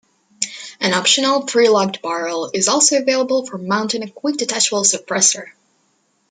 [0.79, 5.51] An optional three-lugged barrel is also available for mounting a quick-detachable suppressor.